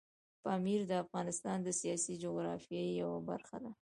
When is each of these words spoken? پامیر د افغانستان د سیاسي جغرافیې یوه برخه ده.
پامیر 0.43 0.81
د 0.89 0.93
افغانستان 1.03 1.57
د 1.63 1.69
سیاسي 1.81 2.13
جغرافیې 2.23 2.85
یوه 3.01 3.19
برخه 3.29 3.57
ده. 3.63 3.71